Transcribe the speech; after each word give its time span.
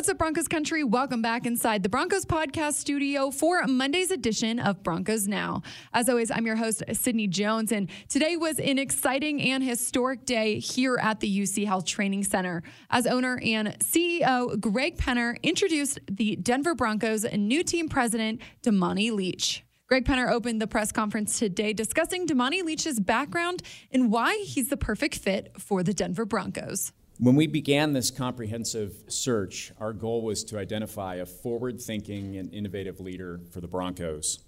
What's 0.00 0.08
up, 0.08 0.16
Broncos 0.16 0.48
country? 0.48 0.82
Welcome 0.82 1.20
back 1.20 1.44
inside 1.44 1.82
the 1.82 1.90
Broncos 1.90 2.24
podcast 2.24 2.72
studio 2.76 3.30
for 3.30 3.66
Monday's 3.66 4.10
edition 4.10 4.58
of 4.58 4.82
Broncos 4.82 5.28
Now. 5.28 5.60
As 5.92 6.08
always, 6.08 6.30
I'm 6.30 6.46
your 6.46 6.56
host, 6.56 6.82
Sydney 6.94 7.26
Jones, 7.26 7.70
and 7.70 7.90
today 8.08 8.38
was 8.38 8.58
an 8.58 8.78
exciting 8.78 9.42
and 9.42 9.62
historic 9.62 10.24
day 10.24 10.58
here 10.58 10.98
at 11.02 11.20
the 11.20 11.40
UC 11.42 11.66
Health 11.66 11.84
Training 11.84 12.24
Center 12.24 12.62
as 12.88 13.06
owner 13.06 13.38
and 13.44 13.78
CEO 13.80 14.58
Greg 14.58 14.96
Penner 14.96 15.36
introduced 15.42 16.00
the 16.10 16.34
Denver 16.36 16.74
Broncos' 16.74 17.30
new 17.34 17.62
team 17.62 17.90
president, 17.90 18.40
Damani 18.62 19.12
Leech. 19.12 19.66
Greg 19.86 20.06
Penner 20.06 20.32
opened 20.32 20.62
the 20.62 20.66
press 20.66 20.92
conference 20.92 21.38
today 21.38 21.74
discussing 21.74 22.26
Damani 22.26 22.64
Leech's 22.64 22.98
background 22.98 23.62
and 23.92 24.10
why 24.10 24.42
he's 24.46 24.70
the 24.70 24.78
perfect 24.78 25.16
fit 25.16 25.52
for 25.58 25.82
the 25.82 25.92
Denver 25.92 26.24
Broncos. 26.24 26.92
When 27.22 27.36
we 27.36 27.46
began 27.46 27.92
this 27.92 28.10
comprehensive 28.10 28.94
search, 29.08 29.72
our 29.78 29.92
goal 29.92 30.22
was 30.22 30.42
to 30.44 30.58
identify 30.58 31.16
a 31.16 31.26
forward 31.26 31.78
thinking 31.78 32.38
and 32.38 32.50
innovative 32.50 32.98
leader 32.98 33.42
for 33.50 33.60
the 33.60 33.68
Broncos. 33.68 34.38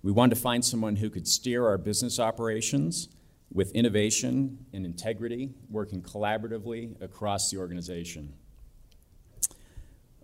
We 0.00 0.12
wanted 0.12 0.36
to 0.36 0.40
find 0.40 0.64
someone 0.64 0.94
who 0.94 1.10
could 1.10 1.26
steer 1.26 1.66
our 1.66 1.78
business 1.78 2.20
operations 2.20 3.08
with 3.52 3.72
innovation 3.72 4.66
and 4.72 4.86
integrity, 4.86 5.50
working 5.68 6.00
collaboratively 6.00 7.02
across 7.02 7.50
the 7.50 7.56
organization. 7.56 8.34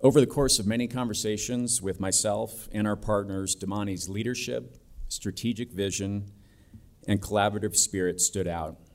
Over 0.01 0.21
the 0.21 0.27
course 0.29 0.60
of 0.60 0.69
many 0.69 0.87
conversations 0.87 1.83
with 1.83 1.98
myself 1.98 2.69
and 2.71 2.87
our 2.87 2.95
partners, 2.95 3.57
Damani's 3.57 4.09
leadership, 4.09 4.77
strategic 5.09 5.73
vision, 5.73 6.30
and 7.09 7.21
collaborative 7.21 7.74
spirit 7.74 8.21
stood 8.21 8.46
out. 8.46 8.85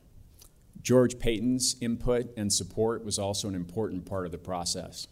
George 0.81 1.19
Paton's 1.19 1.75
input 1.81 2.31
and 2.35 2.51
support 2.51 3.03
was 3.03 3.19
also 3.19 3.47
an 3.47 3.55
important 3.55 4.05
part 4.05 4.25
of 4.25 4.31
the 4.31 4.37
process. 4.37 5.07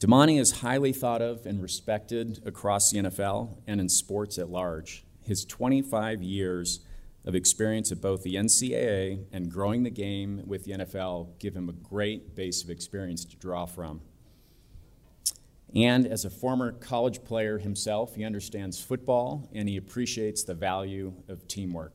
Damani 0.00 0.40
is 0.40 0.60
highly 0.60 0.92
thought 0.92 1.20
of 1.20 1.44
and 1.44 1.62
respected 1.62 2.40
across 2.46 2.90
the 2.90 2.98
NFL 2.98 3.58
and 3.66 3.80
in 3.80 3.88
sports 3.88 4.38
at 4.38 4.48
large. 4.48 5.04
His 5.20 5.44
25 5.44 6.22
years 6.22 6.80
of 7.26 7.34
experience 7.34 7.92
at 7.92 8.00
both 8.00 8.22
the 8.22 8.34
NCAA 8.34 9.26
and 9.30 9.50
growing 9.50 9.82
the 9.82 9.90
game 9.90 10.42
with 10.46 10.64
the 10.64 10.72
NFL 10.72 11.38
give 11.38 11.54
him 11.54 11.68
a 11.68 11.72
great 11.72 12.34
base 12.34 12.64
of 12.64 12.70
experience 12.70 13.26
to 13.26 13.36
draw 13.36 13.66
from. 13.66 14.00
And 15.74 16.06
as 16.06 16.24
a 16.24 16.30
former 16.30 16.72
college 16.72 17.22
player 17.22 17.58
himself, 17.58 18.16
he 18.16 18.24
understands 18.24 18.82
football 18.82 19.48
and 19.54 19.68
he 19.68 19.76
appreciates 19.76 20.42
the 20.42 20.54
value 20.54 21.12
of 21.28 21.46
teamwork. 21.46 21.94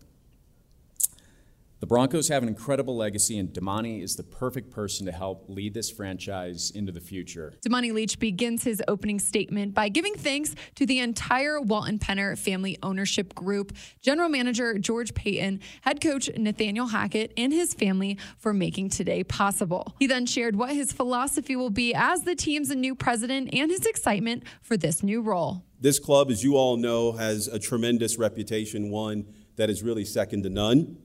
The 1.81 1.87
Broncos 1.87 2.29
have 2.29 2.41
an 2.41 2.47
incredible 2.47 2.95
legacy, 2.95 3.37
and 3.37 3.49
Damani 3.49 4.01
is 4.01 4.15
the 4.15 4.23
perfect 4.23 4.71
person 4.71 5.05
to 5.07 5.11
help 5.11 5.49
lead 5.49 5.73
this 5.73 5.91
franchise 5.91 6.71
into 6.73 6.93
the 6.93 7.01
future. 7.01 7.53
Damani 7.65 7.91
Leech 7.91 8.17
begins 8.17 8.63
his 8.63 8.81
opening 8.87 9.19
statement 9.19 9.73
by 9.73 9.89
giving 9.89 10.15
thanks 10.15 10.55
to 10.75 10.85
the 10.85 10.99
entire 10.99 11.59
Walton 11.59 11.99
Penner 11.99 12.37
family 12.37 12.77
ownership 12.81 13.35
group, 13.35 13.73
General 14.01 14.29
Manager 14.29 14.79
George 14.79 15.13
Paton, 15.13 15.59
Head 15.81 15.99
Coach 15.99 16.29
Nathaniel 16.37 16.87
Hackett, 16.87 17.33
and 17.35 17.51
his 17.51 17.73
family 17.73 18.17
for 18.37 18.53
making 18.53 18.89
today 18.89 19.25
possible. 19.25 19.95
He 19.99 20.07
then 20.07 20.25
shared 20.25 20.55
what 20.55 20.73
his 20.73 20.93
philosophy 20.93 21.57
will 21.57 21.69
be 21.69 21.93
as 21.93 22.23
the 22.23 22.35
team's 22.35 22.69
new 22.69 22.95
president 22.95 23.49
and 23.53 23.69
his 23.69 23.85
excitement 23.85 24.43
for 24.61 24.77
this 24.77 25.03
new 25.03 25.21
role. 25.21 25.65
This 25.81 25.99
club, 25.99 26.31
as 26.31 26.41
you 26.41 26.55
all 26.55 26.77
know, 26.77 27.11
has 27.11 27.49
a 27.49 27.59
tremendous 27.59 28.17
reputation, 28.17 28.89
one 28.89 29.25
that 29.57 29.69
is 29.69 29.83
really 29.83 30.05
second 30.05 30.43
to 30.43 30.49
none. 30.49 30.97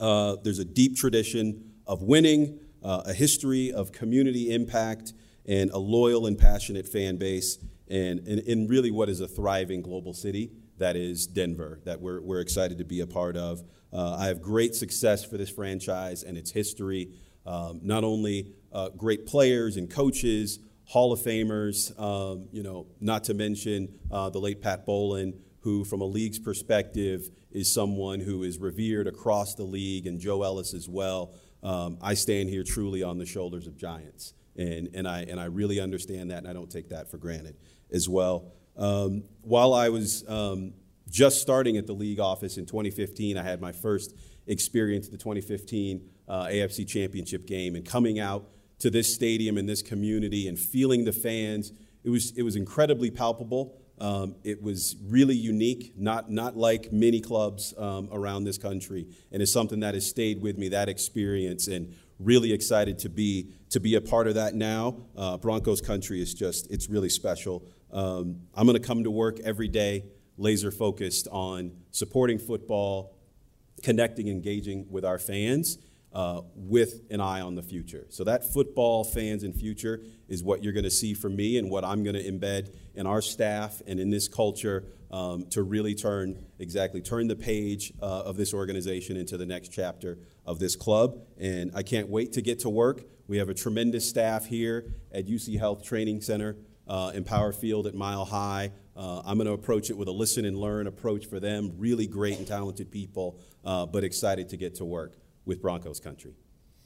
Uh, 0.00 0.36
there's 0.42 0.58
a 0.58 0.64
deep 0.64 0.96
tradition 0.96 1.72
of 1.86 2.02
winning, 2.02 2.58
uh, 2.82 3.02
a 3.06 3.12
history 3.12 3.72
of 3.72 3.92
community 3.92 4.52
impact, 4.52 5.12
and 5.46 5.70
a 5.70 5.78
loyal 5.78 6.26
and 6.26 6.38
passionate 6.38 6.88
fan 6.88 7.16
base, 7.16 7.58
and, 7.88 8.26
in 8.26 8.66
really 8.66 8.90
what 8.90 9.08
is 9.08 9.20
a 9.20 9.28
thriving 9.28 9.82
global 9.82 10.14
city 10.14 10.50
that 10.78 10.96
is 10.96 11.26
Denver, 11.26 11.80
that 11.84 12.00
we're, 12.00 12.20
we're 12.20 12.40
excited 12.40 12.78
to 12.78 12.84
be 12.84 13.00
a 13.00 13.06
part 13.06 13.36
of. 13.36 13.62
Uh, 13.92 14.16
I 14.18 14.26
have 14.26 14.42
great 14.42 14.74
success 14.74 15.24
for 15.24 15.36
this 15.36 15.50
franchise 15.50 16.22
and 16.22 16.36
its 16.36 16.50
history. 16.50 17.10
Um, 17.46 17.80
not 17.82 18.04
only 18.04 18.52
uh, 18.72 18.88
great 18.90 19.26
players 19.26 19.76
and 19.76 19.88
coaches, 19.88 20.58
Hall 20.86 21.12
of 21.12 21.20
Famers, 21.20 21.98
um, 22.00 22.48
you 22.52 22.62
know, 22.62 22.86
not 23.00 23.24
to 23.24 23.34
mention 23.34 23.94
uh, 24.10 24.30
the 24.30 24.38
late 24.38 24.60
Pat 24.60 24.84
Bowlen, 24.84 25.34
who, 25.64 25.82
from 25.82 26.02
a 26.02 26.04
league's 26.04 26.38
perspective, 26.38 27.30
is 27.50 27.72
someone 27.72 28.20
who 28.20 28.42
is 28.42 28.58
revered 28.58 29.06
across 29.06 29.54
the 29.54 29.64
league, 29.64 30.06
and 30.06 30.20
Joe 30.20 30.42
Ellis 30.42 30.74
as 30.74 30.90
well. 30.90 31.34
Um, 31.62 31.96
I 32.02 32.12
stand 32.12 32.50
here 32.50 32.62
truly 32.62 33.02
on 33.02 33.16
the 33.16 33.24
shoulders 33.24 33.66
of 33.66 33.74
giants, 33.74 34.34
and, 34.56 34.90
and, 34.92 35.08
I, 35.08 35.22
and 35.22 35.40
I 35.40 35.46
really 35.46 35.80
understand 35.80 36.30
that, 36.30 36.38
and 36.38 36.48
I 36.48 36.52
don't 36.52 36.70
take 36.70 36.90
that 36.90 37.10
for 37.10 37.16
granted 37.16 37.56
as 37.90 38.10
well. 38.10 38.52
Um, 38.76 39.24
while 39.40 39.72
I 39.72 39.88
was 39.88 40.22
um, 40.28 40.74
just 41.08 41.40
starting 41.40 41.78
at 41.78 41.86
the 41.86 41.94
league 41.94 42.20
office 42.20 42.58
in 42.58 42.66
2015, 42.66 43.38
I 43.38 43.42
had 43.42 43.62
my 43.62 43.72
first 43.72 44.14
experience 44.46 45.08
the 45.08 45.16
2015 45.16 46.06
uh, 46.28 46.44
AFC 46.44 46.86
Championship 46.86 47.46
game, 47.46 47.74
and 47.74 47.86
coming 47.86 48.20
out 48.20 48.50
to 48.80 48.90
this 48.90 49.14
stadium 49.14 49.56
and 49.56 49.66
this 49.66 49.80
community 49.80 50.46
and 50.46 50.58
feeling 50.58 51.06
the 51.06 51.12
fans, 51.12 51.72
it 52.02 52.10
was, 52.10 52.32
it 52.36 52.42
was 52.42 52.54
incredibly 52.54 53.10
palpable. 53.10 53.80
Um, 53.98 54.34
it 54.42 54.62
was 54.62 54.96
really 55.06 55.36
unique, 55.36 55.92
not, 55.96 56.30
not 56.30 56.56
like 56.56 56.92
many 56.92 57.20
clubs 57.20 57.72
um, 57.78 58.08
around 58.10 58.44
this 58.44 58.58
country, 58.58 59.06
and 59.30 59.40
it's 59.40 59.52
something 59.52 59.80
that 59.80 59.94
has 59.94 60.08
stayed 60.08 60.42
with 60.42 60.58
me, 60.58 60.68
that 60.70 60.88
experience, 60.88 61.68
and 61.68 61.94
really 62.18 62.52
excited 62.52 62.98
to 63.00 63.08
be, 63.08 63.50
to 63.70 63.80
be 63.80 63.94
a 63.94 64.00
part 64.00 64.26
of 64.26 64.34
that 64.34 64.54
now. 64.54 64.96
Uh, 65.16 65.36
Broncos 65.36 65.80
country 65.80 66.20
is 66.20 66.34
just, 66.34 66.70
it's 66.70 66.88
really 66.88 67.08
special. 67.08 67.64
Um, 67.92 68.40
I'm 68.54 68.66
going 68.66 68.80
to 68.80 68.86
come 68.86 69.04
to 69.04 69.10
work 69.10 69.38
every 69.40 69.68
day, 69.68 70.04
laser 70.36 70.70
focused 70.70 71.28
on 71.30 71.72
supporting 71.90 72.38
football, 72.38 73.16
connecting, 73.82 74.28
engaging 74.28 74.86
with 74.90 75.04
our 75.04 75.18
fans, 75.18 75.78
uh, 76.14 76.42
with 76.54 77.02
an 77.10 77.20
eye 77.20 77.40
on 77.40 77.56
the 77.56 77.62
future. 77.62 78.06
So 78.08 78.24
that 78.24 78.52
football 78.52 79.02
fans 79.02 79.42
and 79.42 79.54
future 79.54 80.00
is 80.28 80.42
what 80.42 80.62
you're 80.62 80.72
going 80.72 80.84
to 80.84 80.90
see 80.90 81.12
from 81.12 81.34
me 81.34 81.58
and 81.58 81.68
what 81.68 81.84
I'm 81.84 82.04
going 82.04 82.14
to 82.14 82.22
embed 82.22 82.74
in 82.94 83.06
our 83.06 83.20
staff 83.20 83.82
and 83.86 83.98
in 83.98 84.10
this 84.10 84.28
culture 84.28 84.84
um, 85.10 85.46
to 85.50 85.62
really 85.62 85.94
turn 85.94 86.44
exactly 86.58 87.00
turn 87.00 87.26
the 87.26 87.36
page 87.36 87.92
uh, 88.00 88.22
of 88.22 88.36
this 88.36 88.54
organization 88.54 89.16
into 89.16 89.36
the 89.36 89.46
next 89.46 89.68
chapter 89.70 90.18
of 90.46 90.58
this 90.58 90.76
club. 90.76 91.18
And 91.38 91.72
I 91.74 91.82
can't 91.82 92.08
wait 92.08 92.32
to 92.34 92.42
get 92.42 92.60
to 92.60 92.70
work. 92.70 93.02
We 93.26 93.38
have 93.38 93.48
a 93.48 93.54
tremendous 93.54 94.08
staff 94.08 94.46
here 94.46 94.94
at 95.12 95.26
UC 95.26 95.58
Health 95.58 95.84
Training 95.84 96.20
Center 96.20 96.56
uh, 96.86 97.12
Empower 97.14 97.52
Field 97.52 97.86
at 97.86 97.94
Mile 97.94 98.24
High. 98.24 98.70
Uh, 98.96 99.22
I'm 99.24 99.36
going 99.38 99.46
to 99.46 99.54
approach 99.54 99.90
it 99.90 99.96
with 99.96 100.06
a 100.06 100.12
listen 100.12 100.44
and 100.44 100.56
learn 100.56 100.86
approach 100.86 101.26
for 101.26 101.40
them. 101.40 101.72
Really 101.78 102.06
great 102.06 102.38
and 102.38 102.46
talented 102.46 102.90
people, 102.90 103.40
uh, 103.64 103.86
but 103.86 104.04
excited 104.04 104.50
to 104.50 104.56
get 104.56 104.76
to 104.76 104.84
work 104.84 105.16
with 105.44 105.62
Broncos 105.62 106.00
country. 106.00 106.34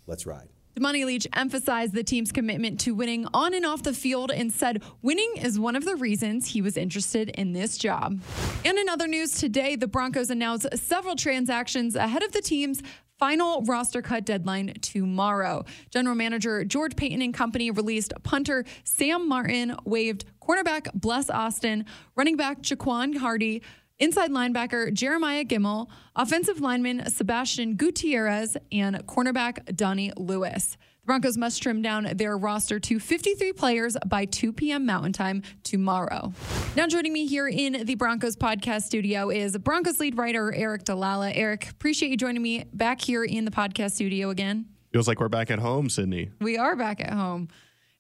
Let's 0.07 0.27
ride. 0.27 0.49
Damani 0.79 1.05
Leech 1.05 1.27
emphasized 1.33 1.93
the 1.93 2.05
team's 2.05 2.31
commitment 2.31 2.79
to 2.81 2.95
winning 2.95 3.27
on 3.35 3.53
and 3.53 3.67
off 3.67 3.83
the 3.83 3.93
field 3.93 4.31
and 4.31 4.53
said 4.53 4.83
winning 5.03 5.33
is 5.37 5.59
one 5.59 5.75
of 5.75 5.85
the 5.85 5.97
reasons 5.97 6.47
he 6.47 6.63
was 6.63 6.77
interested 6.77 7.31
in 7.31 7.53
this 7.53 7.77
job. 7.77 8.21
And 8.65 8.79
in 8.79 8.89
other 8.89 9.09
news 9.09 9.33
today, 9.33 9.75
the 9.75 9.89
Broncos 9.89 10.31
announced 10.31 10.69
several 10.79 11.17
transactions 11.17 11.97
ahead 11.97 12.23
of 12.23 12.31
the 12.31 12.41
team's 12.41 12.81
final 13.19 13.63
roster 13.63 14.01
cut 14.01 14.25
deadline 14.25 14.75
tomorrow. 14.81 15.65
General 15.91 16.15
Manager 16.15 16.65
George 16.65 16.95
Paton 16.95 17.21
and 17.23 17.35
company 17.35 17.73
released 17.73 18.13
punter 18.23 18.65
Sam 18.85 19.29
Martin, 19.29 19.75
waived 19.85 20.25
cornerback 20.41 20.93
Bless 20.95 21.29
Austin, 21.29 21.85
running 22.15 22.37
back 22.37 22.63
Jaquan 22.63 23.17
Hardy, 23.17 23.63
inside 23.99 24.31
linebacker 24.31 24.93
Jeremiah 24.93 25.45
Gemmel, 25.45 25.89
offensive 26.17 26.61
lineman 26.61 27.09
Sebastian 27.11 27.77
Gutierrez, 27.77 28.57
and 28.73 28.97
cornerback 29.07 29.77
Donnie 29.77 30.13
Lewis. 30.17 30.77
The 31.03 31.07
Broncos 31.07 31.37
must 31.39 31.63
trim 31.63 31.81
down 31.81 32.09
their 32.17 32.37
roster 32.37 32.79
to 32.81 33.01
53 33.01 33.53
players 33.55 33.97
by 34.07 34.27
2 34.27 34.53
p.m. 34.53 34.85
Mountain 34.85 35.15
Time 35.15 35.43
tomorrow. 35.63 36.33
Now, 36.77 36.87
joining 36.87 37.13
me 37.13 37.27
here 37.27 37.49
in 37.49 37.87
the 37.87 37.95
Broncos 37.95 38.37
podcast 38.37 38.83
studio 38.83 39.31
is 39.31 39.57
Broncos 39.57 40.01
lead 40.01 40.19
writer 40.19 40.53
Aric 40.57 40.85
DiLalla. 40.85 41.35
Aric, 41.37 41.71
appreciate 41.71 42.11
you 42.11 42.17
joining 42.17 42.43
me 42.43 42.65
back 42.75 43.01
here 43.01 43.25
in 43.25 43.45
the 43.47 43.51
podcast 43.51 43.93
studio 43.93 44.29
again. 44.31 44.67
Feels 44.93 45.09
like 45.09 45.21
we're 45.21 45.29
back 45.29 45.51
at 45.51 45.59
home, 45.59 45.89
Sydney. 45.89 46.31
We 46.41 46.57
are 46.57 46.77
back 46.77 47.01
at 47.01 47.13
home. 47.13 47.49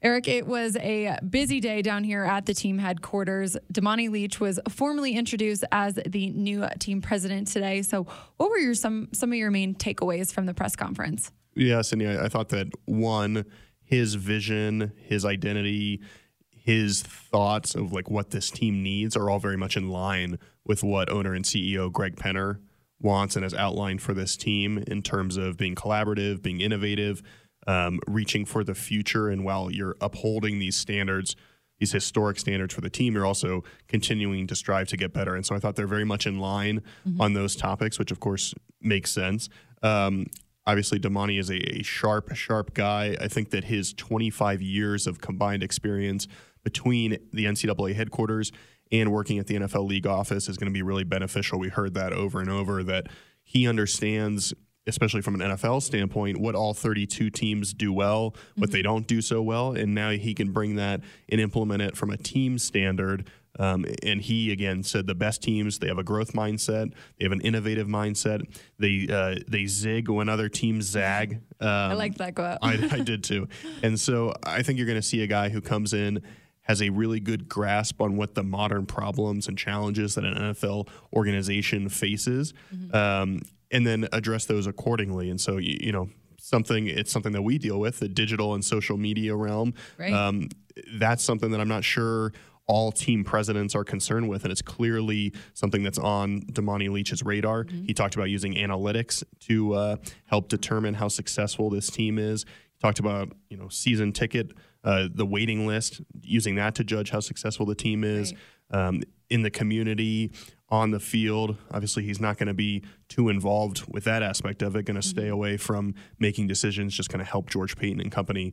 Aric, 0.02 0.28
it 0.28 0.46
was 0.46 0.76
a 0.76 1.18
busy 1.28 1.58
day 1.58 1.82
down 1.82 2.04
here 2.04 2.22
at 2.22 2.46
the 2.46 2.54
team 2.54 2.78
headquarters. 2.78 3.56
Damani 3.72 4.08
Leech 4.08 4.38
was 4.38 4.60
formally 4.68 5.14
introduced 5.14 5.64
as 5.72 5.98
the 6.06 6.30
new 6.30 6.64
team 6.78 7.02
president 7.02 7.48
today. 7.48 7.82
So, 7.82 8.06
what 8.36 8.48
were 8.50 8.58
your 8.58 8.74
some 8.74 9.08
some 9.12 9.32
of 9.32 9.38
your 9.38 9.50
main 9.50 9.74
takeaways 9.74 10.32
from 10.32 10.46
the 10.46 10.54
press 10.54 10.76
conference? 10.76 11.32
Yes, 11.56 11.92
and 11.92 12.00
I 12.00 12.28
thought 12.28 12.50
that 12.50 12.68
one, 12.84 13.44
his 13.82 14.14
vision, 14.14 14.92
his 14.96 15.24
identity, 15.24 16.00
his 16.48 17.02
thoughts 17.02 17.74
of 17.74 17.92
like 17.92 18.08
what 18.08 18.30
this 18.30 18.50
team 18.50 18.84
needs 18.84 19.16
are 19.16 19.28
all 19.28 19.40
very 19.40 19.56
much 19.56 19.76
in 19.76 19.88
line 19.88 20.38
with 20.64 20.84
what 20.84 21.10
owner 21.10 21.34
and 21.34 21.44
CEO 21.44 21.90
Greg 21.90 22.14
Penner 22.14 22.60
wants 23.00 23.34
and 23.34 23.42
has 23.42 23.54
outlined 23.54 24.00
for 24.00 24.14
this 24.14 24.36
team 24.36 24.78
in 24.86 25.02
terms 25.02 25.36
of 25.36 25.56
being 25.56 25.74
collaborative, 25.74 26.40
being 26.40 26.60
innovative 26.60 27.20
um, 27.68 28.00
reaching 28.08 28.44
for 28.46 28.64
the 28.64 28.74
future. 28.74 29.28
And 29.28 29.44
while 29.44 29.70
you're 29.70 29.94
upholding 30.00 30.58
these 30.58 30.74
standards, 30.74 31.36
these 31.78 31.92
historic 31.92 32.38
standards 32.38 32.74
for 32.74 32.80
the 32.80 32.90
team, 32.90 33.14
you're 33.14 33.26
also 33.26 33.62
continuing 33.86 34.46
to 34.48 34.56
strive 34.56 34.88
to 34.88 34.96
get 34.96 35.12
better. 35.12 35.36
And 35.36 35.46
so 35.46 35.54
I 35.54 35.60
thought 35.60 35.76
they're 35.76 35.86
very 35.86 36.04
much 36.04 36.26
in 36.26 36.40
line 36.40 36.82
mm-hmm. 37.06 37.20
on 37.20 37.34
those 37.34 37.54
topics, 37.54 37.98
which 37.98 38.10
of 38.10 38.18
course 38.18 38.54
makes 38.80 39.12
sense. 39.12 39.50
Um, 39.82 40.26
obviously, 40.66 40.98
Damani 40.98 41.38
is 41.38 41.50
a, 41.50 41.78
a, 41.78 41.82
sharp, 41.82 42.34
sharp 42.34 42.72
guy. 42.74 43.16
I 43.20 43.28
think 43.28 43.50
that 43.50 43.64
his 43.64 43.92
25 43.92 44.62
years 44.62 45.06
of 45.06 45.20
combined 45.20 45.62
experience 45.62 46.26
between 46.64 47.18
the 47.32 47.44
NCAA 47.44 47.94
headquarters 47.94 48.50
and 48.90 49.12
working 49.12 49.38
at 49.38 49.46
the 49.46 49.56
NFL 49.56 49.86
league 49.86 50.06
office 50.06 50.48
is 50.48 50.56
going 50.56 50.72
to 50.72 50.76
be 50.76 50.82
really 50.82 51.04
beneficial. 51.04 51.58
We 51.58 51.68
heard 51.68 51.92
that 51.94 52.14
over 52.14 52.40
and 52.40 52.48
over 52.48 52.82
that 52.84 53.08
he 53.42 53.68
understands 53.68 54.54
especially 54.88 55.22
from 55.22 55.40
an 55.40 55.52
NFL 55.52 55.82
standpoint, 55.82 56.38
what 56.38 56.54
all 56.54 56.74
32 56.74 57.30
teams 57.30 57.72
do 57.72 57.92
well, 57.92 58.34
what 58.56 58.68
mm-hmm. 58.68 58.72
they 58.72 58.82
don't 58.82 59.06
do 59.06 59.20
so 59.20 59.42
well, 59.42 59.72
and 59.72 59.94
now 59.94 60.10
he 60.10 60.34
can 60.34 60.50
bring 60.50 60.76
that 60.76 61.00
and 61.28 61.40
implement 61.40 61.82
it 61.82 61.96
from 61.96 62.10
a 62.10 62.16
team 62.16 62.58
standard. 62.58 63.28
Um, 63.60 63.84
and 64.04 64.20
he 64.20 64.52
again 64.52 64.84
said 64.84 65.06
the 65.06 65.16
best 65.16 65.42
teams 65.42 65.80
they 65.80 65.88
have 65.88 65.98
a 65.98 66.04
growth 66.04 66.32
mindset, 66.32 66.92
they 67.18 67.24
have 67.24 67.32
an 67.32 67.40
innovative 67.40 67.88
mindset. 67.88 68.42
They 68.78 69.08
uh, 69.10 69.42
they 69.48 69.66
zig 69.66 70.08
when 70.08 70.28
other 70.28 70.48
teams 70.48 70.86
zag. 70.86 71.40
Um, 71.60 71.68
I 71.68 71.94
like 71.94 72.14
that 72.18 72.36
quote. 72.36 72.58
I, 72.62 72.74
I 72.92 73.00
did 73.04 73.24
too. 73.24 73.48
And 73.82 73.98
so 73.98 74.32
I 74.44 74.62
think 74.62 74.78
you're 74.78 74.86
going 74.86 74.94
to 74.94 75.02
see 75.02 75.24
a 75.24 75.26
guy 75.26 75.48
who 75.48 75.60
comes 75.60 75.92
in 75.92 76.22
has 76.62 76.80
a 76.80 76.90
really 76.90 77.18
good 77.18 77.48
grasp 77.48 78.00
on 78.00 78.16
what 78.16 78.36
the 78.36 78.44
modern 78.44 78.86
problems 78.86 79.48
and 79.48 79.58
challenges 79.58 80.14
that 80.14 80.24
an 80.24 80.34
NFL 80.34 80.86
organization 81.12 81.88
faces. 81.88 82.54
Mm-hmm. 82.72 82.94
Um, 82.94 83.40
and 83.70 83.86
then 83.86 84.08
address 84.12 84.46
those 84.46 84.66
accordingly. 84.66 85.30
And 85.30 85.40
so, 85.40 85.56
you, 85.58 85.76
you, 85.80 85.92
know, 85.92 86.08
something 86.40 86.86
it's 86.86 87.12
something 87.12 87.32
that 87.32 87.42
we 87.42 87.58
deal 87.58 87.78
with 87.78 87.98
the 87.98 88.08
digital 88.08 88.54
and 88.54 88.64
social 88.64 88.96
media 88.96 89.34
realm. 89.34 89.74
Right. 89.98 90.12
Um, 90.12 90.48
that's 90.94 91.24
something 91.24 91.50
that 91.50 91.60
I'm 91.60 91.68
not 91.68 91.84
sure 91.84 92.32
all 92.68 92.92
team 92.92 93.24
presidents 93.24 93.74
are 93.74 93.82
concerned 93.82 94.28
with, 94.28 94.44
and 94.44 94.52
it's 94.52 94.62
clearly 94.62 95.32
something 95.54 95.82
that's 95.82 95.98
on 95.98 96.42
Damani 96.52 96.90
Leech's 96.90 97.22
radar. 97.22 97.64
Mm-hmm. 97.64 97.84
He 97.84 97.94
talked 97.94 98.14
about 98.14 98.28
using 98.28 98.54
analytics 98.54 99.24
to 99.40 99.72
uh, 99.72 99.96
help 100.26 100.48
determine 100.48 100.94
how 100.94 101.08
successful 101.08 101.70
this 101.70 101.88
team 101.88 102.18
is. 102.18 102.44
He 102.44 102.78
talked 102.80 102.98
about 102.98 103.32
you 103.48 103.56
know 103.56 103.68
season 103.68 104.12
ticket, 104.12 104.52
uh, 104.84 105.08
the 105.12 105.26
waiting 105.26 105.66
list, 105.66 106.00
using 106.22 106.54
that 106.56 106.74
to 106.76 106.84
judge 106.84 107.10
how 107.10 107.20
successful 107.20 107.66
the 107.66 107.74
team 107.74 108.04
is. 108.04 108.32
Right. 108.32 108.86
Um, 108.88 109.02
in 109.30 109.42
the 109.42 109.50
community, 109.50 110.30
on 110.70 110.90
the 110.90 111.00
field. 111.00 111.56
Obviously, 111.70 112.04
he's 112.04 112.20
not 112.20 112.38
going 112.38 112.48
to 112.48 112.54
be 112.54 112.82
too 113.08 113.28
involved 113.28 113.84
with 113.88 114.04
that 114.04 114.22
aspect 114.22 114.62
of 114.62 114.76
it, 114.76 114.84
going 114.84 115.00
to 115.00 115.00
mm-hmm. 115.00 115.18
stay 115.18 115.28
away 115.28 115.56
from 115.56 115.94
making 116.18 116.46
decisions, 116.46 116.94
just 116.94 117.08
going 117.08 117.24
to 117.24 117.30
help 117.30 117.48
George 117.50 117.76
Paton 117.76 118.00
and 118.00 118.12
company 118.12 118.52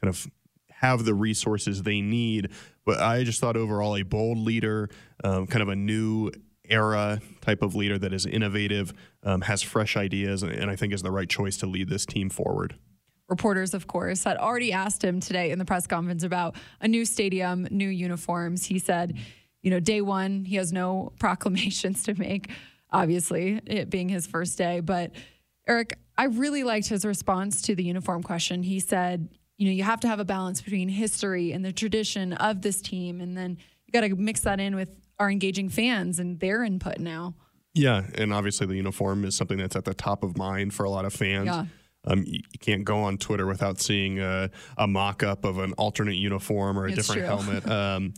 kind 0.00 0.08
of 0.08 0.26
have 0.70 1.04
the 1.04 1.14
resources 1.14 1.82
they 1.82 2.00
need. 2.00 2.50
But 2.84 3.00
I 3.00 3.24
just 3.24 3.40
thought 3.40 3.56
overall 3.56 3.96
a 3.96 4.02
bold 4.02 4.38
leader, 4.38 4.90
um, 5.24 5.46
kind 5.46 5.62
of 5.62 5.68
a 5.68 5.76
new 5.76 6.30
era 6.68 7.20
type 7.40 7.62
of 7.62 7.74
leader 7.74 7.98
that 7.98 8.12
is 8.12 8.26
innovative, 8.26 8.92
um, 9.22 9.42
has 9.42 9.62
fresh 9.62 9.96
ideas, 9.96 10.42
and 10.42 10.70
I 10.70 10.76
think 10.76 10.92
is 10.92 11.02
the 11.02 11.12
right 11.12 11.28
choice 11.28 11.56
to 11.58 11.66
lead 11.66 11.88
this 11.88 12.04
team 12.04 12.28
forward. 12.28 12.76
Reporters, 13.28 13.74
of 13.74 13.86
course, 13.86 14.24
had 14.24 14.36
already 14.36 14.72
asked 14.72 15.02
him 15.02 15.18
today 15.20 15.50
in 15.50 15.58
the 15.58 15.64
press 15.64 15.86
conference 15.86 16.22
about 16.22 16.56
a 16.80 16.86
new 16.86 17.04
stadium, 17.04 17.66
new 17.70 17.88
uniforms. 17.88 18.66
He 18.66 18.78
said, 18.78 19.18
you 19.62 19.70
know, 19.70 19.80
day 19.80 20.00
one, 20.00 20.44
he 20.44 20.56
has 20.56 20.72
no 20.72 21.12
proclamations 21.18 22.04
to 22.04 22.14
make, 22.14 22.50
obviously, 22.90 23.60
it 23.66 23.90
being 23.90 24.08
his 24.08 24.26
first 24.26 24.56
day. 24.56 24.80
But 24.80 25.10
Aric, 25.68 25.94
I 26.16 26.24
really 26.26 26.62
liked 26.62 26.88
his 26.88 27.04
response 27.04 27.62
to 27.62 27.74
the 27.74 27.82
uniform 27.82 28.22
question. 28.22 28.62
He 28.62 28.78
said, 28.78 29.28
you 29.58 29.66
know, 29.66 29.72
you 29.72 29.82
have 29.82 30.00
to 30.00 30.08
have 30.08 30.20
a 30.20 30.24
balance 30.24 30.60
between 30.60 30.88
history 30.88 31.52
and 31.52 31.64
the 31.64 31.72
tradition 31.72 32.32
of 32.34 32.62
this 32.62 32.80
team. 32.80 33.20
And 33.20 33.36
then 33.36 33.58
you 33.86 33.92
got 33.92 34.06
to 34.06 34.14
mix 34.14 34.40
that 34.40 34.60
in 34.60 34.76
with 34.76 34.96
our 35.18 35.30
engaging 35.30 35.68
fans 35.68 36.18
and 36.18 36.38
their 36.38 36.62
input 36.62 36.98
now. 36.98 37.34
Yeah. 37.74 38.06
And 38.14 38.32
obviously, 38.32 38.66
the 38.66 38.76
uniform 38.76 39.24
is 39.24 39.34
something 39.34 39.58
that's 39.58 39.76
at 39.76 39.84
the 39.84 39.94
top 39.94 40.22
of 40.22 40.36
mind 40.36 40.74
for 40.74 40.84
a 40.84 40.90
lot 40.90 41.04
of 41.04 41.12
fans. 41.12 41.46
Yeah. 41.46 41.64
Um, 42.06 42.24
you, 42.26 42.40
you, 42.52 42.58
can't 42.60 42.84
go 42.84 42.98
on 42.98 43.18
Twitter 43.18 43.46
without 43.46 43.80
seeing 43.80 44.20
a, 44.20 44.50
a 44.78 44.86
mock 44.86 45.22
up 45.22 45.44
of 45.44 45.58
an 45.58 45.72
alternate 45.74 46.16
uniform 46.16 46.78
or 46.78 46.86
a 46.86 46.92
it's 46.92 46.96
different 46.96 47.26
true. 47.26 47.36
helmet. 47.36 47.66
Um, 47.76 48.14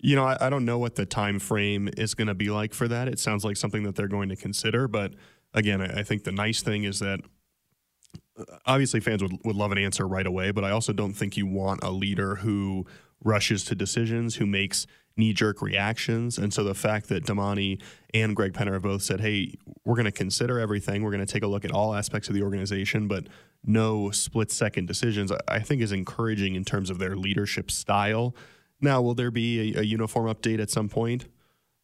you 0.00 0.14
know, 0.14 0.24
I, 0.24 0.46
I, 0.46 0.50
don't 0.50 0.64
know 0.64 0.78
what 0.78 0.94
the 0.94 1.04
time 1.04 1.38
frame 1.38 1.88
is 1.96 2.14
going 2.14 2.28
to 2.28 2.34
be 2.34 2.50
like 2.50 2.72
for 2.72 2.86
that. 2.88 3.08
It 3.08 3.18
sounds 3.18 3.44
like 3.44 3.56
something 3.56 3.82
that 3.82 3.96
they're 3.96 4.08
going 4.08 4.28
to 4.28 4.36
consider, 4.36 4.86
but 4.86 5.14
again, 5.54 5.80
I, 5.80 6.00
I 6.00 6.02
think 6.04 6.24
the 6.24 6.32
nice 6.32 6.62
thing 6.62 6.84
is 6.84 7.00
that 7.00 7.20
uh, 8.38 8.44
obviously 8.66 9.00
fans 9.00 9.22
would, 9.22 9.32
would 9.44 9.56
love 9.56 9.72
an 9.72 9.78
answer 9.78 10.06
right 10.06 10.26
away, 10.26 10.52
but 10.52 10.64
I 10.64 10.70
also 10.70 10.92
don't 10.92 11.14
think 11.14 11.36
you 11.36 11.46
want 11.46 11.82
a 11.82 11.90
leader 11.90 12.36
who 12.36 12.86
rushes 13.22 13.64
to 13.64 13.74
decisions, 13.74 14.36
who 14.36 14.46
makes 14.46 14.86
knee 15.16 15.32
jerk 15.32 15.60
reactions. 15.60 16.38
And 16.38 16.54
so 16.54 16.62
the 16.62 16.74
fact 16.74 17.08
that 17.08 17.26
Damani 17.26 17.82
and 18.14 18.34
Greg 18.36 18.52
Penner 18.52 18.74
have 18.74 18.82
both 18.82 19.02
said, 19.02 19.20
hey, 19.20 19.54
we're 19.84 19.96
going 19.96 20.04
to 20.04 20.12
consider 20.12 20.60
everything, 20.60 21.02
we're 21.02 21.10
going 21.10 21.26
to 21.26 21.32
take 21.32 21.42
a 21.42 21.48
look 21.48 21.64
at 21.64 21.72
all 21.72 21.94
aspects 21.94 22.28
of 22.28 22.34
the 22.34 22.42
organization, 22.42 23.08
but 23.08 23.26
no 23.66 24.10
split 24.10 24.50
second 24.50 24.86
decisions, 24.86 25.32
I 25.48 25.58
think 25.58 25.82
is 25.82 25.92
encouraging 25.92 26.54
in 26.54 26.64
terms 26.64 26.88
of 26.88 26.98
their 26.98 27.16
leadership 27.16 27.70
style. 27.70 28.34
Now, 28.80 29.02
will 29.02 29.14
there 29.14 29.32
be 29.32 29.74
a, 29.74 29.80
a 29.80 29.82
uniform 29.82 30.32
update 30.32 30.60
at 30.60 30.70
some 30.70 30.88
point? 30.88 31.26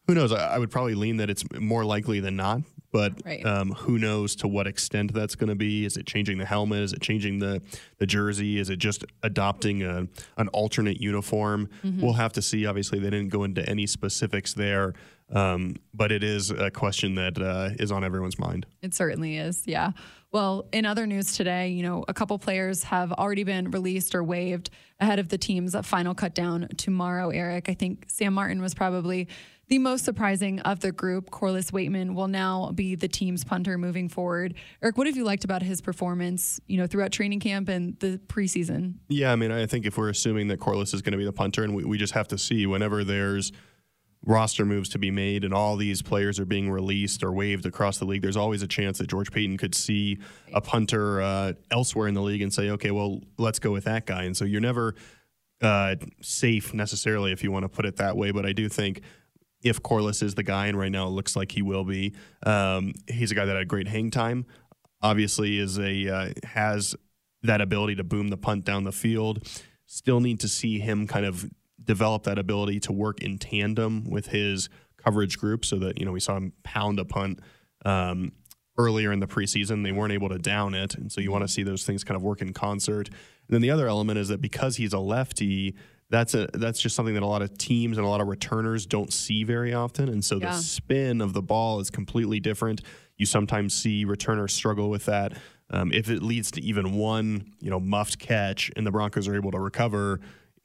Who 0.07 0.15
knows? 0.15 0.33
I, 0.33 0.55
I, 0.55 0.59
would 0.59 0.71
probably 0.71 0.95
lean 0.95 1.17
that 1.17 1.31
it's 1.31 1.45
more 1.59 1.85
likely 1.85 2.21
than 2.21 2.37
not, 2.37 2.61
but 2.95 3.13
right. 3.25 3.45
um, 3.45 3.73
who 3.73 3.99
knows 3.99 4.37
to 4.37 4.47
what 4.47 4.69
extent 4.69 5.13
that's 5.13 5.35
going 5.35 5.49
to 5.49 5.57
be? 5.57 5.85
Is 5.85 5.97
it 5.97 6.07
changing 6.07 6.39
the 6.39 6.45
helmet? 6.45 6.81
Is 6.81 6.93
it 6.93 7.03
changing 7.03 7.41
the 7.41 7.61
the 7.99 8.07
jersey? 8.07 8.61
Is 8.61 8.71
it 8.71 8.77
just 8.77 9.05
adopting 9.25 9.83
a, 9.83 10.07
an 10.37 10.47
alternate 10.53 11.01
uniform? 11.01 11.69
Mm-hmm. 11.83 12.01
We'll 12.01 12.13
have 12.13 12.33
to 12.35 12.43
see. 12.43 12.67
Obviously, 12.67 13.01
they 13.01 13.11
didn't 13.11 13.31
go 13.31 13.43
into 13.43 13.69
any 13.69 13.89
specifics 13.89 14.55
there, 14.55 14.95
um, 15.33 15.75
but 15.93 16.13
it 16.13 16.23
is 16.23 16.53
a 16.53 16.71
question 16.71 17.17
that 17.17 17.37
uh, 17.37 17.71
is 17.81 17.91
on 17.91 18.05
everyone's 18.05 18.39
mind. 18.39 18.65
It 18.81 18.95
certainly 18.95 19.39
is. 19.39 19.65
Yeah. 19.67 19.91
Well, 20.35 20.67
in 20.73 20.85
other 20.85 21.07
news 21.07 21.37
today, 21.37 21.69
you 21.69 21.85
know, 21.85 22.05
a 22.09 22.13
couple 22.13 22.37
players 22.41 22.83
have 22.83 23.13
already 23.13 23.45
been 23.45 23.71
released 23.71 24.17
or 24.17 24.25
waived 24.25 24.69
ahead 24.99 25.21
of 25.21 25.29
the 25.29 25.39
team's 25.39 25.77
final 25.87 26.13
cutdown 26.13 26.77
tomorrow, 26.77 27.31
Aric. 27.31 27.69
I 27.69 27.75
think 27.75 28.07
Sam 28.09 28.35
Martin 28.35 28.61
was 28.61 28.75
probably 28.75 29.29
the 29.69 29.79
most 29.79 30.05
surprising 30.05 30.59
of 30.63 30.81
the 30.81 30.91
group. 30.91 31.31
Corliss 31.31 31.71
Waitman 31.71 32.17
will 32.17 32.27
now 32.27 32.73
be 32.75 32.97
the 32.97 33.07
team's 33.07 33.45
punter 33.45 33.79
moving 33.79 34.09
forward. 34.09 34.55
Aric, 34.83 34.97
what 34.97 35.07
have 35.07 35.17
you 35.17 35.23
liked 35.23 35.45
about 35.45 35.63
his 35.63 35.81
performance, 35.81 36.59
you 36.67 36.79
know, 36.79 36.89
throughout 36.89 37.13
training 37.13 37.39
camp 37.39 37.69
and 37.69 37.97
the 38.01 38.21
preseason? 38.27 38.95
Yeah, 39.09 39.31
I 39.31 39.37
mean, 39.37 39.53
I 39.53 39.67
think 39.67 39.87
if 39.87 39.97
we're 39.97 40.09
assuming 40.09 40.49
that 40.49 40.59
Corliss 40.59 40.93
is 40.95 41.01
going 41.01 41.13
to 41.13 41.19
be 41.19 41.25
the 41.25 41.33
punter, 41.33 41.63
and 41.63 41.77
we, 41.77 41.85
we 41.85 41.97
just 41.97 42.15
have 42.15 42.27
to 42.27 42.39
see 42.39 42.67
whenever 42.67 43.05
there's– 43.05 43.53
roster 44.27 44.65
moves 44.65 44.89
to 44.91 44.99
be 44.99 45.11
made 45.11 45.45
and 45.45 45.53
all 45.53 45.77
these 45.77 46.03
players 46.03 46.41
are 46.41 46.45
being 46.45 46.71
released 46.71 47.23
or 47.23 47.33
waived 47.33 47.67
across 47.67 47.99
the 47.99 48.05
league, 48.05 48.23
there's 48.23 48.37
always 48.37 48.63
a 48.63 48.67
chance 48.67 48.99
that 48.99 49.07
George 49.07 49.31
Paton 49.31 49.57
could 49.57 49.75
see 49.75 50.19
a 50.53 50.61
punter 50.61 51.21
uh, 51.21 51.53
elsewhere 51.71 52.09
in 52.09 52.15
the 52.15 52.23
league 52.23 52.43
and 52.43 52.53
say, 52.53 52.71
okay, 52.71 52.91
well, 52.91 53.21
let's 53.39 53.59
go 53.59 53.71
with 53.71 53.85
that 53.85 54.07
guy. 54.07 54.25
And 54.25 54.37
so 54.37 54.45
you're 54.45 54.61
never 54.61 54.95
uh, 55.63 55.97
safe 56.21 56.75
necessarily 56.75 57.33
if 57.33 57.43
you 57.43 57.53
want 57.53 57.65
to 57.65 57.69
put 57.69 57.85
it 57.87 57.97
that 57.97 58.17
way. 58.17 58.31
But 58.31 58.47
I 58.47 58.53
do 58.53 58.69
think 58.69 59.03
if 59.63 59.83
Corliss 59.83 60.23
is 60.23 60.35
the 60.35 60.43
guy, 60.43 60.67
and 60.67 60.79
right 60.79 60.93
now 60.93 61.07
it 61.07 61.11
looks 61.11 61.37
like 61.37 61.53
he 61.53 61.63
will 61.63 61.85
be, 61.85 62.15
um, 62.45 62.93
he's 63.09 63.31
a 63.31 63.35
guy 63.35 63.47
that 63.47 63.57
had 63.57 63.67
great 63.67 63.89
hang 63.89 64.11
time. 64.11 64.47
Obviously, 65.03 65.59
is 65.59 65.79
a 65.79 66.09
uh, 66.09 66.33
has 66.45 66.95
that 67.43 67.61
ability 67.61 67.95
to 67.97 68.05
boom 68.05 68.29
the 68.29 68.37
punt 68.37 68.65
down 68.65 68.85
the 68.85 68.93
field. 68.93 69.47
Still 69.87 70.21
need 70.21 70.41
to 70.41 70.49
see 70.49 70.79
him 70.79 71.07
kind 71.07 71.27
of 71.27 71.51
develop 71.83 72.23
that 72.25 72.39
ability 72.39 72.81
to 72.81 72.93
work 72.93 73.21
in 73.21 73.39
tandem 73.39 74.05
with 74.05 74.29
his 74.29 74.69
coverage 74.97 75.39
group 75.39 75.65
so 75.65 75.77
that, 75.77 75.99
you 75.99 76.07
know, 76.07 76.13
we 76.13 76.21
saw 76.21 76.37
him 76.37 76.53
pound 76.63 76.99
a 76.99 77.05
punt 77.05 77.41
um, 77.85 78.33
earlier 78.79 79.13
in 79.13 79.21
the 79.21 79.27
preseason. 79.27 79.85
They 79.85 79.93
weren't 79.93 80.13
able 80.13 80.29
to 80.31 80.39
down 80.39 80.75
it. 80.75 80.95
And 80.95 81.13
so 81.13 81.21
you 81.21 81.31
want 81.31 81.45
to 81.45 81.49
see 81.49 81.63
those 81.63 81.85
things 81.85 82.05
kind 82.05 82.17
of 82.17 82.23
work 82.23 82.41
in 82.41 82.53
concert. 82.53 83.09
And 83.09 83.51
then 83.51 83.61
the 83.61 83.71
other 83.71 83.87
element 83.87 84.19
is 84.19 84.29
that 84.29 84.41
because 84.41 84.77
he's 84.77 84.93
a 84.93 84.99
lefty, 84.99 85.75
that's 86.11 86.35
a 86.35 86.49
that's 86.55 86.81
just 86.81 86.95
something 86.95 87.15
that 87.15 87.23
a 87.23 87.27
lot 87.27 87.43
of 87.43 87.57
teams 87.59 87.99
and 87.99 88.07
a 88.07 88.09
lot 88.09 88.21
of 88.21 88.29
returners 88.29 88.87
don't 88.87 89.13
see 89.13 89.43
very 89.45 89.75
often. 89.75 90.09
And 90.09 90.25
so 90.25 90.37
yeah. 90.37 90.51
the 90.51 90.57
spin 90.57 91.21
of 91.21 91.33
the 91.33 91.43
ball 91.43 91.81
is 91.81 91.91
completely 91.91 92.41
different. 92.41 92.83
You 93.17 93.27
sometimes 93.27 93.75
see 93.75 94.05
returners 94.05 94.53
struggle 94.53 94.91
with 94.91 95.07
that. 95.07 95.37
Um, 95.71 95.93
if 95.93 96.11
it 96.11 96.23
leads 96.23 96.51
to 96.53 96.63
even 96.63 96.95
one, 96.95 97.55
you 97.61 97.71
know, 97.71 97.81
muffed 97.81 98.19
catch 98.19 98.71
and 98.77 98.87
the 98.87 98.91
Broncos 98.91 99.27
are 99.29 99.35
able 99.35 99.51
to 99.53 99.61
recover, 99.61 100.21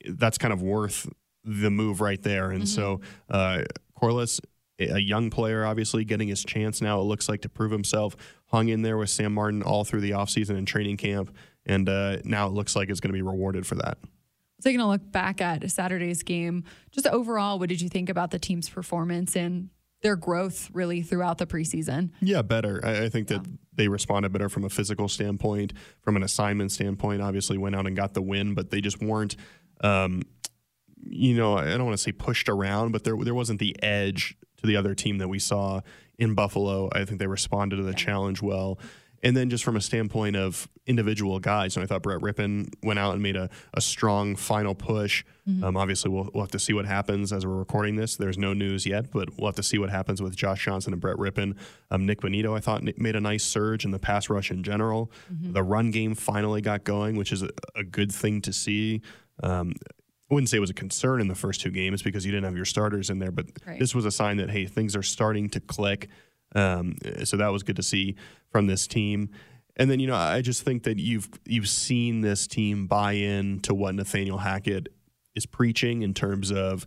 that's 0.07 0.37
kind 0.37 0.53
of 0.53 0.61
worth 0.61 1.07
the 1.43 1.71
move 1.71 2.01
right 2.01 2.21
there. 2.21 2.51
And 2.51 2.63
mm-hmm. 2.63 2.99
so 2.99 3.01
uh, 3.29 3.63
Corliss, 3.95 4.39
a 4.79 4.99
young 4.99 5.29
player, 5.29 5.65
obviously 5.65 6.05
getting 6.05 6.27
his 6.27 6.43
chance 6.43 6.81
now. 6.81 7.01
It 7.01 7.03
looks 7.03 7.27
like 7.27 7.41
to 7.41 7.49
prove 7.49 7.71
himself. 7.71 8.15
Hung 8.47 8.69
in 8.69 8.81
there 8.81 8.97
with 8.97 9.09
Sam 9.09 9.33
Martin 9.33 9.61
all 9.61 9.83
through 9.83 10.01
the 10.01 10.11
offseason 10.11 10.57
and 10.57 10.67
training 10.67 10.97
camp, 10.97 11.35
and 11.65 11.87
uh, 11.87 12.17
now 12.23 12.47
it 12.47 12.53
looks 12.53 12.75
like 12.75 12.89
it's 12.89 12.99
going 12.99 13.09
to 13.09 13.17
be 13.17 13.21
rewarded 13.21 13.67
for 13.67 13.75
that. 13.75 13.97
Taking 14.61 14.81
a 14.81 14.87
look 14.87 15.11
back 15.11 15.39
at 15.39 15.69
Saturday's 15.69 16.23
game, 16.23 16.63
just 16.91 17.07
overall, 17.07 17.59
what 17.59 17.69
did 17.69 17.81
you 17.81 17.89
think 17.89 18.09
about 18.09 18.31
the 18.31 18.39
team's 18.39 18.69
performance 18.69 19.35
and 19.35 19.69
their 20.01 20.15
growth 20.15 20.69
really 20.73 21.01
throughout 21.01 21.37
the 21.37 21.45
preseason? 21.45 22.11
Yeah, 22.21 22.41
better. 22.41 22.81
I, 22.83 23.05
I 23.05 23.09
think 23.09 23.27
that 23.27 23.45
they 23.73 23.87
responded 23.87 24.31
better 24.31 24.49
from 24.49 24.63
a 24.63 24.69
physical 24.69 25.07
standpoint, 25.07 25.73
from 26.01 26.15
an 26.15 26.23
assignment 26.23 26.71
standpoint. 26.71 27.21
Obviously, 27.21 27.57
went 27.57 27.75
out 27.75 27.85
and 27.85 27.95
got 27.95 28.13
the 28.13 28.21
win, 28.21 28.53
but 28.53 28.69
they 28.69 28.81
just 28.81 29.01
weren't. 29.01 29.35
Um, 29.81 30.23
you 31.03 31.35
know, 31.35 31.57
I 31.57 31.65
don't 31.65 31.85
want 31.85 31.97
to 31.97 32.03
say 32.03 32.11
pushed 32.11 32.49
around, 32.49 32.91
but 32.91 33.03
there 33.03 33.15
there 33.17 33.35
wasn't 33.35 33.59
the 33.59 33.75
edge 33.81 34.37
to 34.57 34.67
the 34.67 34.75
other 34.75 34.93
team 34.93 35.17
that 35.19 35.27
we 35.27 35.39
saw 35.39 35.81
in 36.17 36.33
Buffalo. 36.35 36.89
I 36.93 37.05
think 37.05 37.19
they 37.19 37.27
responded 37.27 37.77
to 37.77 37.83
the 37.83 37.93
challenge 37.93 38.41
well. 38.41 38.77
And 39.21 39.35
then 39.35 39.49
just 39.49 39.65
from 39.65 39.75
a 39.75 39.81
standpoint 39.81 40.37
of 40.37 40.69
individual 40.85 41.39
guys, 41.39 41.75
and 41.75 41.83
I 41.83 41.87
thought 41.87 42.03
Brett 42.03 42.19
Rypien 42.19 42.73
went 42.83 42.99
out 42.99 43.13
and 43.13 43.21
made 43.21 43.35
a, 43.35 43.49
a 43.73 43.81
strong 43.81 44.37
final 44.37 44.73
push. 44.73 45.25
Mm-hmm. 45.47 45.63
Um, 45.63 45.77
obviously, 45.77 46.09
we'll, 46.09 46.29
we'll 46.33 46.43
have 46.43 46.51
to 46.51 46.59
see 46.59 46.71
what 46.71 46.85
happens 46.85 47.33
as 47.33 47.45
we're 47.45 47.57
recording 47.57 47.97
this. 47.97 48.15
There's 48.15 48.37
no 48.37 48.53
news 48.53 48.85
yet, 48.85 49.11
but 49.11 49.37
we'll 49.37 49.47
have 49.47 49.55
to 49.55 49.63
see 49.63 49.77
what 49.77 49.89
happens 49.89 50.21
with 50.21 50.37
Josh 50.37 50.63
Johnson 50.63 50.93
and 50.93 51.01
Brett 51.01 51.17
Rypien. 51.17 51.57
Um, 51.91 52.05
Nik 52.05 52.21
Bonitto, 52.21 52.55
I 52.55 52.61
thought, 52.61 52.81
made 52.97 53.17
a 53.17 53.21
nice 53.21 53.43
surge 53.43 53.83
in 53.83 53.91
the 53.91 53.99
pass 53.99 54.29
rush 54.29 54.51
in 54.51 54.63
general. 54.63 55.11
Mm-hmm. 55.31 55.51
The 55.51 55.63
run 55.63 55.91
game 55.91 56.15
finally 56.15 56.61
got 56.61 56.85
going, 56.85 57.17
which 57.17 57.33
is 57.33 57.43
a, 57.43 57.49
a 57.75 57.83
good 57.83 58.13
thing 58.13 58.41
to 58.41 58.53
see. 58.53 59.01
Um, 59.43 59.73
I 60.29 60.33
wouldn't 60.33 60.49
say 60.49 60.57
it 60.57 60.61
was 60.61 60.69
a 60.69 60.75
concern 60.75 61.21
in 61.21 61.27
the 61.27 61.35
first 61.35 61.61
two 61.61 61.71
games 61.71 62.03
because 62.03 62.25
you 62.25 62.31
didn't 62.31 62.45
have 62.45 62.55
your 62.55 62.65
starters 62.65 63.09
in 63.09 63.19
there, 63.19 63.31
but 63.31 63.47
right. 63.65 63.79
this 63.79 63.95
was 63.95 64.05
a 64.05 64.11
sign 64.11 64.37
that 64.37 64.49
hey, 64.49 64.65
things 64.65 64.95
are 64.95 65.03
starting 65.03 65.49
to 65.49 65.59
click. 65.59 66.09
Um, 66.55 66.95
so 67.23 67.37
that 67.37 67.49
was 67.49 67.63
good 67.63 67.75
to 67.77 67.83
see 67.83 68.15
from 68.51 68.67
this 68.67 68.87
team. 68.87 69.29
And 69.75 69.89
then 69.89 69.99
you 69.99 70.07
know, 70.07 70.15
I 70.15 70.41
just 70.41 70.63
think 70.63 70.83
that 70.83 70.99
you've 70.99 71.29
you've 71.45 71.69
seen 71.69 72.21
this 72.21 72.47
team 72.47 72.85
buy 72.85 73.13
in 73.13 73.59
to 73.61 73.73
what 73.73 73.95
Nathaniel 73.95 74.37
Hackett 74.37 74.89
is 75.35 75.45
preaching 75.45 76.01
in 76.01 76.13
terms 76.13 76.51
of 76.51 76.85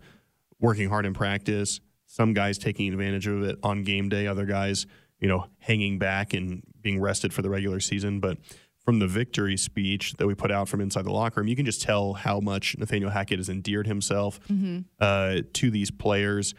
working 0.60 0.88
hard 0.88 1.06
in 1.06 1.14
practice. 1.14 1.80
Some 2.06 2.34
guys 2.34 2.58
taking 2.58 2.92
advantage 2.92 3.26
of 3.26 3.42
it 3.42 3.58
on 3.62 3.82
game 3.82 4.08
day, 4.08 4.26
other 4.26 4.44
guys, 4.44 4.86
you 5.18 5.26
know, 5.26 5.46
hanging 5.58 5.98
back 5.98 6.34
and 6.34 6.62
being 6.80 7.00
rested 7.00 7.32
for 7.32 7.40
the 7.40 7.48
regular 7.48 7.80
season. 7.80 8.20
But 8.20 8.38
from 8.84 8.98
the 8.98 9.06
victory 9.06 9.56
speech 9.56 10.14
that 10.14 10.26
we 10.26 10.34
put 10.34 10.50
out 10.50 10.68
from 10.68 10.80
inside 10.80 11.04
the 11.04 11.12
locker 11.12 11.40
room, 11.40 11.48
you 11.48 11.56
can 11.56 11.64
just 11.64 11.82
tell 11.82 12.14
how 12.14 12.40
much 12.40 12.76
Nathaniel 12.78 13.10
Hackett 13.10 13.38
has 13.38 13.48
endeared 13.48 13.86
himself 13.86 14.40
mm-hmm. 14.48 14.80
uh, 15.00 15.38
to 15.52 15.70
these 15.70 15.90
players. 15.90 16.54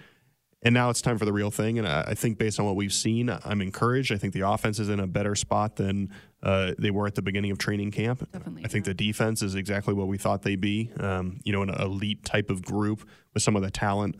And 0.65 0.73
now 0.73 0.89
it's 0.89 1.01
time 1.01 1.17
for 1.17 1.25
the 1.25 1.33
real 1.33 1.51
thing. 1.51 1.77
And 1.77 1.85
I, 1.85 2.05
I, 2.07 2.13
think 2.13 2.37
based 2.37 2.57
on 2.57 2.65
what 2.65 2.77
we've 2.77 2.93
seen, 2.93 3.29
I'm 3.29 3.61
encouraged. 3.61 4.13
I 4.13 4.17
think 4.17 4.33
the 4.33 4.47
offense 4.47 4.79
is 4.79 4.87
in 4.87 5.01
a 5.01 5.07
better 5.07 5.35
spot 5.35 5.75
than 5.75 6.09
uh, 6.41 6.71
they 6.79 6.89
were 6.89 7.05
at 7.05 7.15
the 7.15 7.21
beginning 7.21 7.51
of 7.51 7.57
training 7.57 7.91
camp. 7.91 8.25
Definitely, 8.31 8.63
I 8.63 8.69
think 8.69 8.85
the 8.85 8.93
defense 8.93 9.41
is 9.41 9.55
exactly 9.55 9.93
what 9.93 10.07
we 10.07 10.17
thought 10.17 10.41
they'd 10.41 10.61
be. 10.61 10.89
Um, 10.97 11.41
you 11.43 11.51
know, 11.51 11.63
an 11.63 11.69
elite 11.69 12.23
type 12.23 12.49
of 12.49 12.63
group 12.63 13.05
with 13.33 13.43
some 13.43 13.57
of 13.57 13.61
the 13.61 13.71
talent 13.71 14.15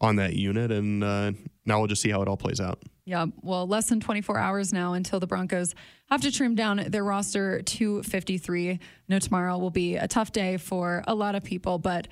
on 0.00 0.16
that 0.16 0.34
unit. 0.34 0.72
And 0.72 1.04
uh, 1.04 1.32
now 1.64 1.78
we'll 1.78 1.88
just 1.88 2.02
see 2.02 2.10
how 2.10 2.22
it 2.22 2.28
all 2.28 2.36
plays 2.36 2.60
out. 2.60 2.82
Yeah, 3.06 3.26
well, 3.42 3.66
less 3.66 3.88
than 3.88 4.00
24 4.00 4.38
hours 4.38 4.72
now 4.72 4.94
until 4.94 5.20
the 5.20 5.26
Broncos 5.26 5.74
have 6.10 6.22
to 6.22 6.32
trim 6.32 6.54
down 6.54 6.78
their 6.88 7.04
roster 7.04 7.60
to 7.60 8.02
53. 8.02 8.70
I 8.70 8.78
know 9.08 9.18
tomorrow 9.18 9.58
will 9.58 9.70
be 9.70 9.96
a 9.96 10.08
tough 10.08 10.32
day 10.32 10.56
for 10.56 11.04
a 11.06 11.14
lot 11.14 11.34
of 11.34 11.44
people, 11.44 11.78
but 11.78 12.08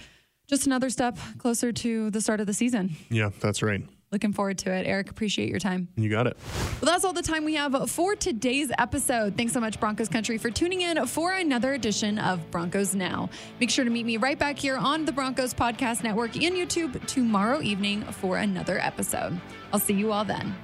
just 0.48 0.66
another 0.66 0.90
step 0.90 1.16
closer 1.38 1.72
to 1.72 2.10
the 2.10 2.20
start 2.20 2.40
of 2.40 2.46
the 2.46 2.52
season. 2.52 2.94
Yeah, 3.08 3.30
that's 3.40 3.62
right. 3.62 3.82
Looking 4.10 4.34
forward 4.34 4.58
to 4.58 4.70
it. 4.70 4.86
Aric, 4.86 5.08
appreciate 5.08 5.48
your 5.48 5.58
time. 5.58 5.88
You 5.96 6.10
got 6.10 6.26
it. 6.26 6.36
Well, 6.82 6.92
that's 6.92 7.02
all 7.02 7.14
the 7.14 7.22
time 7.22 7.46
we 7.46 7.54
have 7.54 7.90
for 7.90 8.14
today's 8.14 8.70
episode. 8.76 9.38
Thanks 9.38 9.54
so 9.54 9.60
much, 9.60 9.80
Broncos 9.80 10.10
Country, 10.10 10.36
for 10.36 10.50
tuning 10.50 10.82
in 10.82 11.06
for 11.06 11.32
another 11.32 11.72
edition 11.72 12.18
of 12.18 12.50
Broncos 12.50 12.94
Now. 12.94 13.30
Make 13.58 13.70
sure 13.70 13.86
to 13.86 13.90
meet 13.90 14.04
me 14.04 14.18
right 14.18 14.38
back 14.38 14.58
here 14.58 14.76
on 14.76 15.06
the 15.06 15.12
Broncos 15.12 15.54
Podcast 15.54 16.04
Network 16.04 16.36
and 16.36 16.54
YouTube 16.54 17.02
tomorrow 17.06 17.62
evening 17.62 18.02
for 18.02 18.36
another 18.36 18.78
episode. 18.78 19.40
I'll 19.72 19.80
see 19.80 19.94
you 19.94 20.12
all 20.12 20.26
then. 20.26 20.54